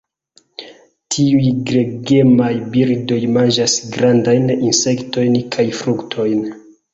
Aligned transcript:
Tiuj 1.15 1.51
gregemaj 1.67 2.49
birdoj 2.77 3.19
manĝas 3.35 3.77
grandajn 3.97 4.49
insektojn 4.55 5.39
kaj 5.59 5.69
fruktojn. 5.83 6.43